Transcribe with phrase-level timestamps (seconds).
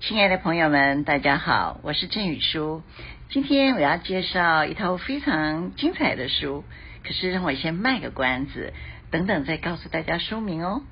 [0.00, 2.82] 亲爱的朋友们，大家好，我是郑宇书。
[3.28, 6.64] 今天我要介绍一套非常精彩的书，
[7.04, 8.72] 可是让我先卖个关子，
[9.10, 10.82] 等等再告诉大家书名哦。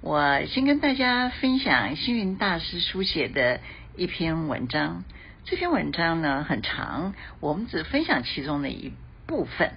[0.00, 3.60] 我先跟大家分享星云大师书写的
[3.96, 5.02] 一篇文章。
[5.44, 8.92] 这篇文章呢很长，我们只分享其中的一
[9.26, 9.72] 部分。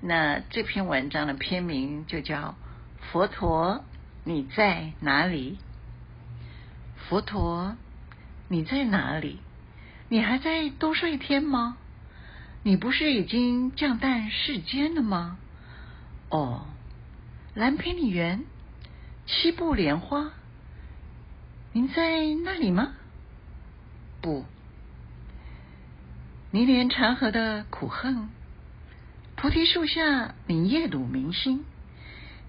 [0.00, 2.36] 那这篇文章的篇名就叫
[3.10, 3.84] 《佛陀，
[4.22, 5.58] 你在哪里》？
[7.08, 7.74] 佛陀。
[8.48, 9.38] 你在哪里？
[10.08, 11.78] 你还在兜率天吗？
[12.62, 15.38] 你不是已经降诞世间了吗？
[16.28, 16.66] 哦，
[17.54, 18.44] 蓝毗尼园，
[19.26, 20.30] 七步莲花，
[21.72, 22.92] 您在那里吗？
[24.20, 24.44] 不，
[26.50, 28.28] 你连长河的苦恨，
[29.36, 31.64] 菩提树下，明夜睹明星，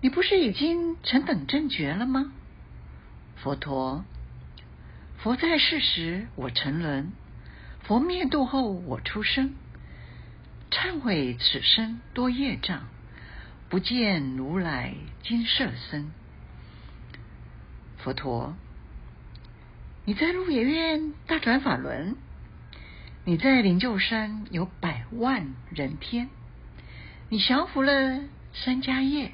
[0.02, 2.32] 你不是已经成等正觉了吗？
[3.38, 4.04] 佛陀。
[5.26, 7.06] 佛在世时，我沉沦；
[7.82, 9.56] 佛灭度后，我出生。
[10.70, 12.84] 忏悔此生多业障，
[13.68, 16.12] 不见如来金色身。
[17.98, 18.56] 佛陀，
[20.06, 22.16] 你在鹿野苑大转法轮，
[23.24, 26.30] 你在灵鹫山有百万人天，
[27.30, 28.22] 你降伏了
[28.54, 29.32] 三迦叶，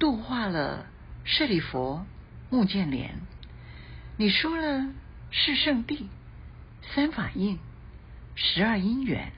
[0.00, 0.86] 度化了
[1.22, 2.00] 舍利弗、
[2.50, 3.20] 目犍连。
[4.16, 4.92] 你说了
[5.36, 6.08] 是圣地、
[6.94, 7.58] 三法印、
[8.36, 9.32] 十二因缘，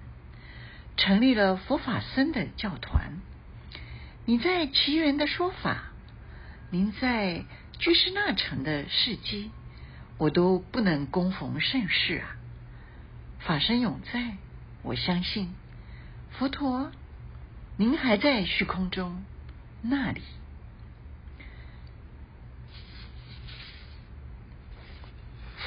[0.98, 3.14] 成立了佛法僧的教团。
[4.27, 5.84] 你在奇缘的说法，
[6.70, 7.47] 您在
[7.78, 9.50] 居士那城的事迹，
[10.19, 12.36] 我都不能恭逢盛世啊！
[13.38, 14.36] 法身永在，
[14.83, 15.55] 我相信
[16.33, 16.92] 佛陀，
[17.78, 19.25] 您还在虚空中
[19.81, 20.20] 那里。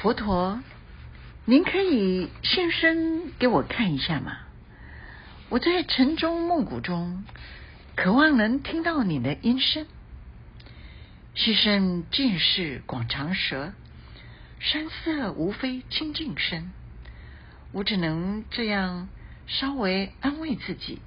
[0.02, 0.62] 佛陀，
[1.44, 4.38] 您可以现身给我看一下吗？
[5.50, 7.22] 我在晨钟暮鼓中，
[7.96, 9.86] 渴望能听到你的音声。
[11.34, 13.74] 溪声尽是广长舌，
[14.58, 16.70] 山色无非清净身。
[17.72, 19.06] 我只能这样
[19.46, 21.02] 稍微安慰自己：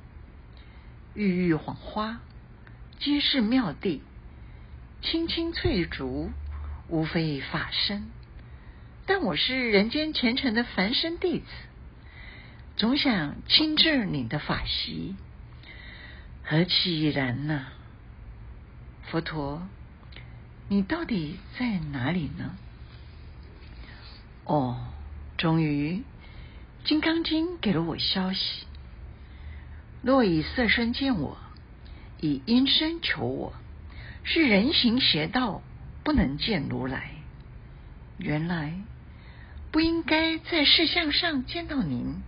[1.16, 2.20] 郁郁黄花，
[3.00, 4.02] 皆是妙地；
[5.02, 6.30] 青青翠竹，
[6.90, 8.06] 无非法身。
[9.06, 11.46] 但我是人间虔诚的凡身弟子，
[12.78, 15.16] 总想亲至你的法席，
[16.44, 17.68] 何其然呢？
[19.12, 19.68] 佛陀，
[20.70, 22.56] 你到底在哪里呢？
[24.46, 24.88] 哦，
[25.38, 26.02] 终于，
[26.88, 28.66] 《金刚经》给了我消息：
[30.02, 31.38] 若以色身见我，
[32.22, 33.54] 以音声求我，
[34.24, 35.62] 是人行邪道，
[36.06, 37.12] 不能见如来。
[38.18, 38.74] 原来。
[39.74, 42.22] 不应该在视相上见到您，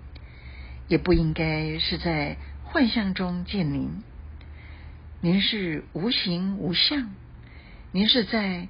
[0.87, 4.01] 也不应该是在幻象中见您。
[5.21, 7.13] 您是无形无相，
[7.91, 8.67] 您是在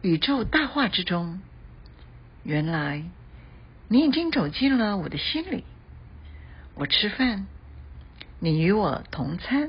[0.00, 1.42] 宇宙大化之中。
[2.44, 3.04] 原来，
[3.88, 5.64] 您已经走进了我的心里。
[6.76, 7.46] 我吃饭，
[8.40, 9.68] 你与我同餐；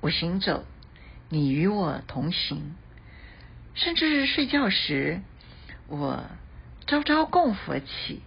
[0.00, 0.64] 我行走，
[1.28, 2.58] 你与我同行；
[3.74, 5.20] 甚至是睡觉时，
[5.88, 6.24] 我。
[6.90, 8.20] 朝朝供佛起，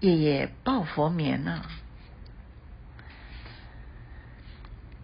[0.00, 1.70] 夜夜抱佛眠呢、啊。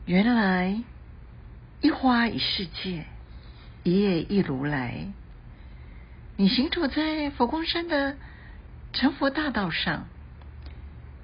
[0.07, 0.83] 原来
[1.83, 3.05] 一花一世界，
[3.83, 5.09] 一叶一如来。
[6.39, 8.17] 你行走在佛光山的
[8.95, 10.07] 成佛大道上，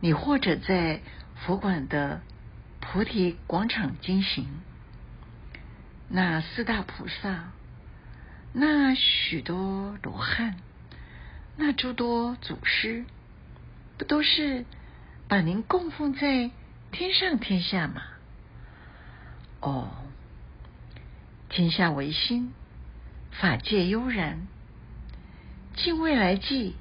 [0.01, 1.01] 你或者在
[1.37, 2.21] 佛馆的
[2.81, 4.47] 菩提广场经行。
[6.11, 7.51] 那四大菩萨，
[8.53, 10.57] 那许多罗汉。
[11.61, 13.05] 那诸多祖师，
[13.99, 14.65] 不都是
[15.27, 16.53] 把您供奉在
[16.93, 18.01] 天上天下吗？
[19.61, 19.91] 哦，
[21.49, 22.53] 天下唯心，
[23.33, 24.47] 法界悠然，
[25.75, 26.77] 尽未来际，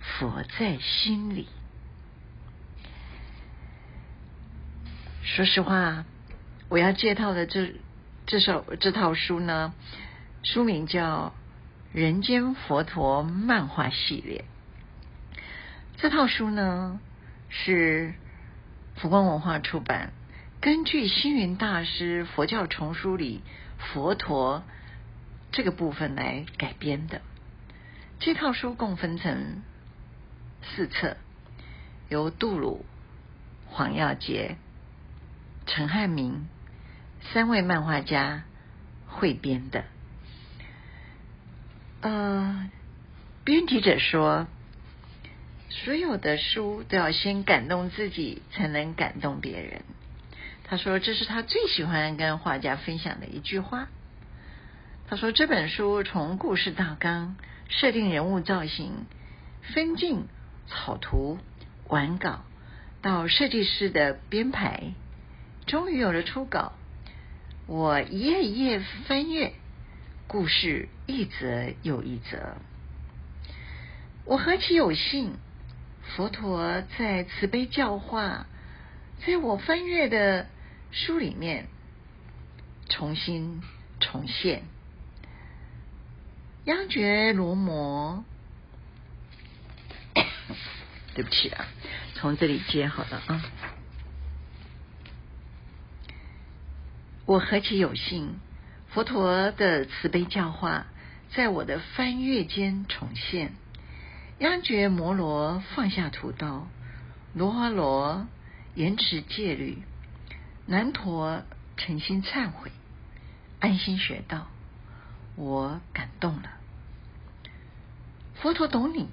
[0.00, 1.48] 佛在心里。
[5.22, 6.04] 说实话，
[6.68, 7.72] 我要介绍的这
[8.26, 9.72] 这首这套书呢，
[10.42, 11.32] 书名叫。
[11.92, 14.44] 人间佛陀漫画系列，
[15.96, 17.00] 这套书呢
[17.48, 18.12] 是
[18.96, 20.12] 佛光文化出版，
[20.60, 23.40] 根据星云大师佛教丛书里
[23.78, 24.62] 佛陀
[25.50, 27.22] 这个部分来改编的。
[28.20, 29.62] 这套书共分成
[30.60, 31.16] 四册，
[32.10, 32.84] 由杜鲁、
[33.66, 34.56] 黄耀杰、
[35.64, 36.48] 陈汉明
[37.32, 38.42] 三位漫画家
[39.06, 39.84] 汇编的。
[42.00, 42.70] 呃，
[43.44, 44.46] 编辑者说，
[45.68, 49.82] 所有的书都要先感动自己，才能感动别人。
[50.62, 53.88] 他说，这是他最喜欢跟画家分享的一句话。
[55.08, 57.36] 他说，这本书从故事大纲、
[57.68, 59.06] 设定人物造型、
[59.74, 60.28] 分镜、
[60.68, 61.38] 草图、
[61.88, 62.44] 完稿，
[63.02, 64.92] 到设计师的编排，
[65.66, 66.74] 终于有了初稿。
[67.66, 69.54] 我一页一页翻阅，
[70.28, 72.58] 故事一则又一则。
[74.26, 75.32] 我何其有幸，
[76.02, 78.46] 佛陀在慈悲教化，
[79.26, 80.46] 在我翻阅的
[80.92, 81.68] 书里面
[82.90, 83.62] 重新
[84.00, 84.64] 重现。
[86.64, 88.22] 央觉罗摩，
[91.16, 91.64] 对不起啊，
[92.16, 93.42] 从这里接好了啊。
[97.24, 98.38] 我何其有幸，
[98.90, 100.86] 佛陀的慈悲教化，
[101.34, 103.52] 在我的翻阅间重现。
[104.38, 106.66] 央觉摩罗放下屠刀，
[107.34, 108.26] 罗睺罗
[108.74, 109.82] 严持戒律，
[110.66, 111.42] 南陀
[111.76, 112.70] 诚心忏悔，
[113.60, 114.48] 安心学道。
[115.36, 116.50] 我感动了。
[118.36, 119.08] 佛陀懂你，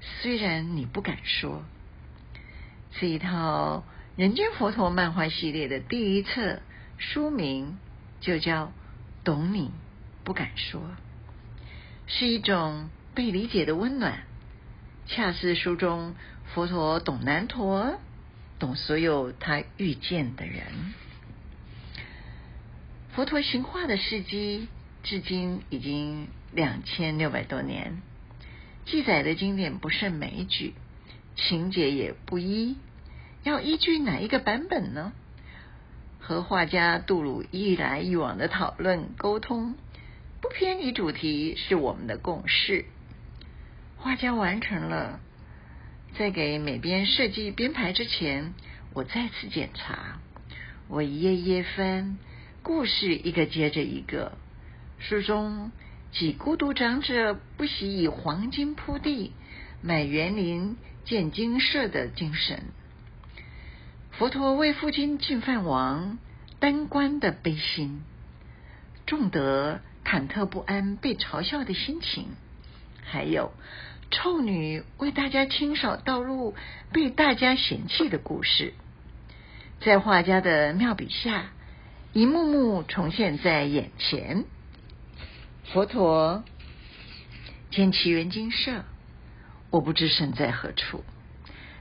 [0.00, 1.62] 虽然你不敢说。
[2.98, 3.84] 这一套
[4.16, 6.60] 人间佛陀漫画系列的第一册
[6.98, 7.78] 书名
[8.20, 8.66] 就叫
[9.24, 9.70] 《懂你
[10.24, 10.80] 不敢说》，
[12.06, 12.88] 是一种。
[13.16, 14.24] 被理解的温暖，
[15.06, 16.14] 恰似书中
[16.52, 17.98] 佛陀懂难陀，
[18.58, 20.92] 懂所有他遇见的人。
[23.14, 24.68] 佛陀行化的事迹，
[25.02, 28.02] 至今已经两千六百多年，
[28.84, 30.74] 记载的经典不胜枚举，
[31.36, 32.76] 情节也不一，
[33.44, 35.14] 要依据哪一个版本呢？
[36.26, 39.76] 和画家杜鲁一来一往的讨论沟通，
[40.40, 42.86] 不偏离主题，是我们的共识。
[43.96, 45.20] 画家完成了，
[46.18, 48.54] 在给每边设计编排之前，
[48.92, 50.18] 我再次检查。
[50.88, 52.18] 我一页页翻，
[52.64, 54.32] 故事一个接着一个。
[54.98, 55.70] 书中
[56.10, 59.30] 几孤独长者不惜以黄金铺地，
[59.80, 62.64] 买园林建精舍的精神。
[64.18, 66.16] 佛陀为父亲净饭王
[66.58, 68.00] 单关的悲心，
[69.04, 72.28] 仲德忐忑不安被嘲笑的心情，
[73.04, 73.52] 还有。
[74.10, 76.54] 臭女为大家清扫道路，
[76.92, 78.72] 被大家嫌弃的故事，
[79.80, 81.50] 在画家的妙笔下，
[82.14, 84.44] 一幕幕重现在眼前。
[85.74, 86.42] 佛陀
[87.70, 88.82] 见其园精舍，
[89.68, 91.04] 我不知身在何处，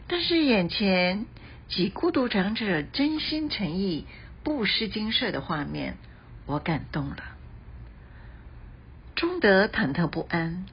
[0.08, 1.28] 但是眼前
[1.68, 4.06] 几孤独长者真心诚意
[4.44, 5.98] 布施精舍的画面，
[6.46, 7.18] 我感动了。
[9.16, 10.66] 仲德忐忑不安。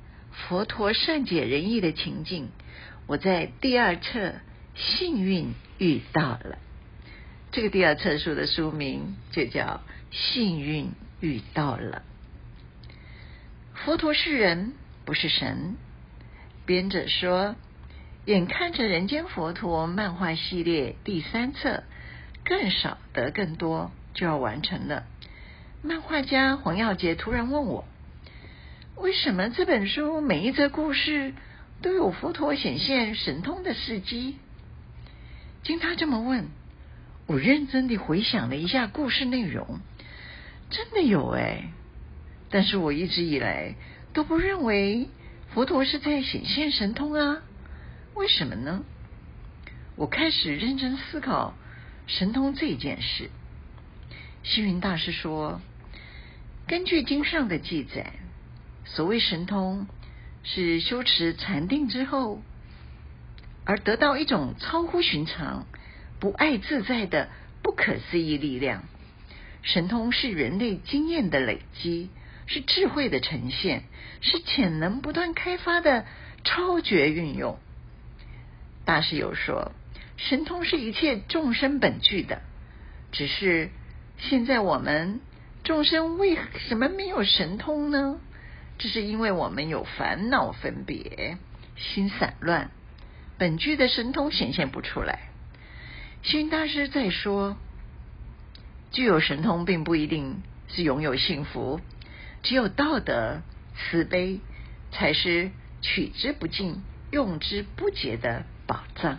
[0.48, 2.48] 佛陀善解人意的情境，
[3.06, 4.32] 我在第二册
[4.74, 6.58] 幸运遇到了。
[7.50, 9.62] 这个第二册书的书名就叫
[10.10, 12.02] 《幸运遇到了》。
[13.74, 14.72] 佛陀是人，
[15.04, 15.76] 不是神。
[16.64, 17.56] 编者说，
[18.24, 21.82] 眼看着人间佛陀漫画系列第三册，
[22.44, 25.02] 更少得更多就要完成了。
[25.82, 27.84] 漫画家黄耀杰突然问我。
[28.94, 31.34] 为什么这本书每一则故事
[31.80, 34.36] 都有佛陀显现神通的事迹？
[35.64, 36.46] 经他这么问，
[37.26, 39.80] 我认真地回想了一下故事内容，
[40.70, 41.72] 真的有哎。
[42.50, 43.74] 但是我一直以来
[44.12, 45.08] 都不认为
[45.52, 47.42] 佛陀是在显现神通啊，
[48.14, 48.84] 为什么呢？
[49.96, 51.54] 我开始认真思考
[52.06, 53.30] 神通这件事。
[54.42, 55.60] 星云大师说，
[56.66, 58.12] 根据经上的记载。
[58.84, 59.86] 所谓神通，
[60.42, 62.42] 是修持禅定之后，
[63.64, 65.66] 而得到一种超乎寻常、
[66.18, 67.28] 不爱自在的
[67.62, 68.82] 不可思议力量。
[69.62, 72.10] 神通是人类经验的累积，
[72.46, 73.84] 是智慧的呈现，
[74.20, 76.04] 是潜能不断开发的
[76.42, 77.58] 超绝运用。
[78.84, 79.72] 大师有说，
[80.16, 82.42] 神通是一切众生本具的，
[83.12, 83.70] 只是
[84.18, 85.20] 现在我们
[85.64, 86.36] 众生为
[86.68, 88.20] 什么没有神通呢？
[88.78, 91.38] 这是因为我们有烦恼分别，
[91.76, 92.70] 心散乱，
[93.38, 95.28] 本具的神通显现不出来。
[96.22, 97.56] 星大师在说，
[98.90, 101.80] 具有神通并不一定是拥有幸福，
[102.42, 103.42] 只有道德
[103.76, 104.40] 慈悲
[104.90, 109.18] 才是取之不尽、用之不竭的宝藏。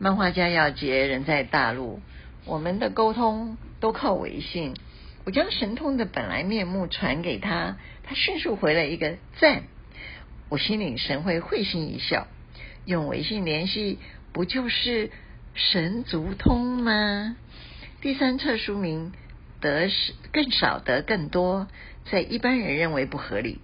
[0.00, 2.00] 漫画家耀杰人在大陆，
[2.46, 4.74] 我们的沟通都靠微信。
[5.24, 9.62] 我将神通的本来面目传给他，他迅速回了一个赞。
[10.48, 12.26] 我心领神会，会心一笑。
[12.86, 14.00] 用微信联系，
[14.32, 15.12] 不就是
[15.54, 17.36] 神足通吗？
[18.00, 19.12] 第三册书名
[19.60, 21.68] 得是更少得更多，
[22.10, 23.60] 在一般人认为不合理，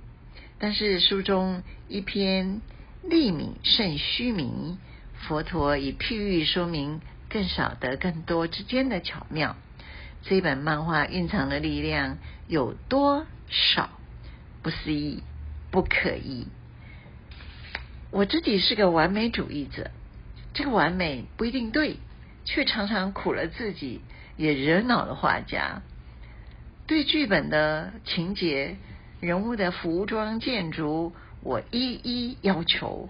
[0.60, 2.60] 但是书中一篇
[3.08, 4.78] 利米甚虚弥，
[5.14, 9.56] 佛陀以譬喻说明更少得更多之间的巧妙。
[10.22, 13.90] 这本漫画蕴藏的力量有多少？
[14.62, 15.22] 不思议，
[15.70, 16.48] 不可议。
[18.10, 19.90] 我自己是个完美主义者，
[20.54, 21.96] 这个完美不一定对，
[22.44, 24.00] 却常常苦了自己，
[24.36, 25.82] 也惹恼了画家。
[26.88, 28.76] 对剧本的情节、
[29.20, 31.14] 人物的服装、建筑，
[31.46, 33.08] 我一一要求，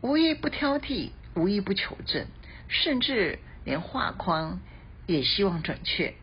[0.00, 2.24] 无一不挑剔，无一不求证，
[2.68, 4.60] 甚至连画框
[5.06, 6.14] 也希望准确。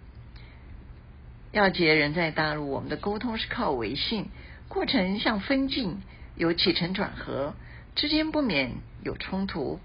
[1.51, 4.29] 要杰人在大陆，我们的沟通是靠微信，
[4.67, 6.01] 过程像分镜。
[6.35, 7.53] 有起承转合，
[7.95, 8.71] 之间不免
[9.03, 9.81] 有冲突。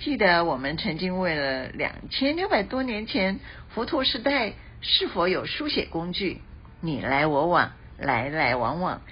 [0.00, 3.40] 记得我们曾经为了两千六百多年前
[3.74, 6.40] 佛陀时代是否有书写工具，
[6.80, 9.02] 你来我往，来来往往。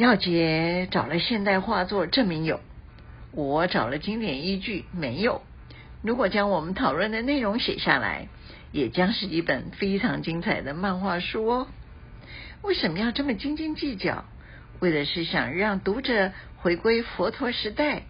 [0.00, 2.60] 耀杰找了现代画作证明有，
[3.32, 5.42] 我找了经典依据没有。
[6.00, 8.28] 如果将我们讨论的内容写下来，
[8.72, 11.68] 也将是一本非常精彩的漫画书哦。
[12.62, 14.24] 为什么要这么斤斤计较？
[14.78, 18.04] 为的是想让读者回归佛陀时代，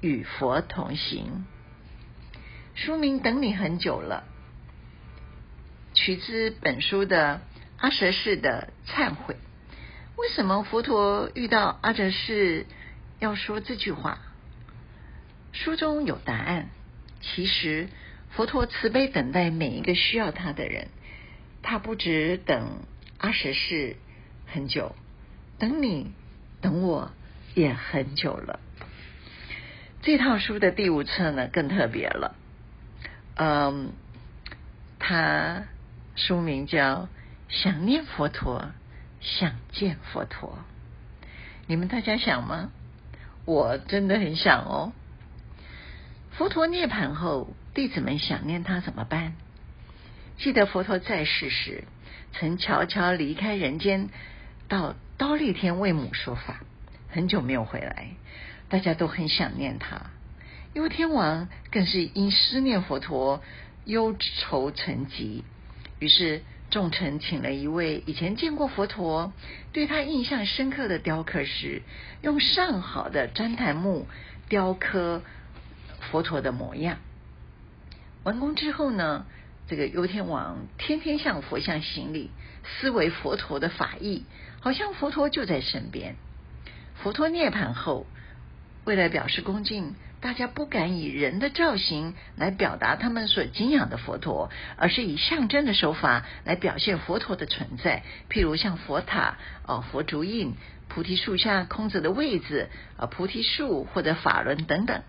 [0.00, 1.44] 与佛同行。
[2.74, 4.24] 书名等你很久了，
[5.92, 7.42] 取自本书的
[7.76, 9.36] 阿舍世的忏悔。
[10.16, 12.66] 为什么佛陀遇到阿闍世
[13.18, 14.18] 要说这句话？
[15.52, 16.68] 书中有答案。
[17.20, 17.88] 其实
[18.30, 20.88] 佛陀慈悲等待每一个需要他的人，
[21.62, 22.82] 他不只等
[23.18, 23.96] 阿闍世
[24.46, 24.94] 很久。
[25.58, 26.12] 等你，
[26.60, 27.12] 等我
[27.54, 28.60] 也很久了。
[30.02, 32.36] 这套书的第五册呢，更特别了。
[33.36, 33.92] 嗯，
[34.98, 35.64] 它
[36.14, 37.02] 书名叫
[37.48, 38.70] 《想念佛陀，
[39.24, 40.58] 想见佛陀》。
[41.66, 42.70] 你们大家想吗？
[43.44, 44.92] 我真的很想哦。
[46.30, 49.34] 佛陀涅槃后，弟子们想念他怎么办？
[50.38, 51.82] 记得佛陀在世时，
[52.32, 54.10] 曾悄悄离开人间，
[54.68, 54.94] 到。
[55.16, 56.58] 忉利天为母说法，
[57.08, 58.08] 很久没有回来，
[58.68, 60.10] 大家都很想念他。
[60.72, 63.40] 忧天王更是因思念佛陀，
[63.84, 65.44] 忧愁成疾。
[66.00, 69.32] 于是众臣请了一位以前见过佛陀、
[69.72, 71.82] 对他印象深刻的雕刻师，
[72.22, 74.06] 用上好的旃檀木
[74.48, 75.22] 雕刻
[76.00, 76.98] 佛陀的模样。
[78.24, 79.26] 完工之后呢，
[79.68, 82.30] 这个忧天王天天向佛像行礼，
[82.64, 84.24] 思维佛陀的法义。
[84.60, 86.16] 好像佛陀就在身边。
[86.94, 88.06] 佛陀涅槃后，
[88.84, 89.94] 为了表示恭敬，
[90.24, 100.54] 大家不敢以人的造型来表达他们所敬仰的佛陀，而是以象征的手法来表现佛陀的存在，譬如像佛塔、哦佛足印、
[100.88, 105.02] 菩提树下空着的位置、啊菩提树或者法轮等等。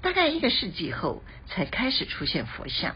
[0.00, 2.94] 大概一个世纪后，才开始出现佛像。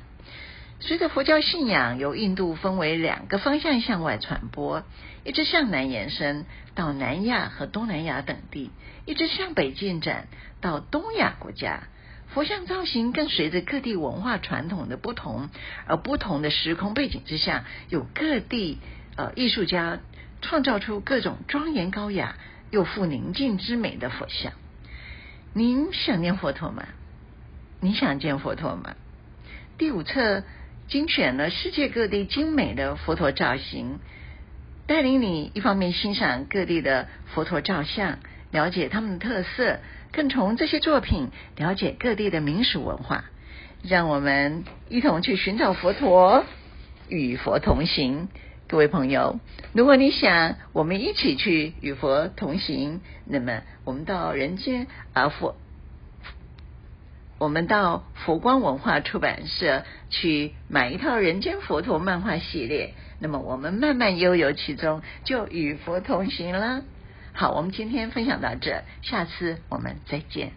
[0.78, 4.84] 随着佛教信仰由印度分为两个方向向外传播，
[5.24, 8.70] 一直向南延伸到南亚和东南亚等地，
[9.06, 10.28] 一直向北进展
[10.60, 11.84] 到东亚国家。
[12.28, 15.48] 佛像造型更随着各地文化传统的不同，
[15.86, 18.78] 而不同的时空背景之下，有各地
[19.16, 20.00] 呃艺术家
[20.42, 22.36] 创造出各种庄严高雅
[22.70, 24.52] 又富宁静之美的佛像。
[25.54, 26.84] 您想念佛陀吗？
[27.80, 28.94] 你想见佛陀吗？
[29.78, 30.44] 第五册。
[30.88, 33.98] 精选了世界各地精美的佛陀造型，
[34.86, 38.18] 带领你一方面欣赏各地的佛陀造像，
[38.52, 39.80] 了解他们的特色，
[40.12, 43.24] 更从这些作品了解各地的民俗文化。
[43.82, 46.44] 让我们一同去寻找佛陀，
[47.08, 48.28] 与佛同行。
[48.68, 49.38] 各位朋友，
[49.72, 55.56] 如果你想我们一起去与佛同行，那么我们到人间而佛。
[57.38, 66.82] 我们到佛光文化出版社去买一套《人间佛陀》漫画系列，那么我们慢慢悠游其中，就与佛同行了。
[67.32, 70.52] 好，我们今天分享到这，下次我们再见。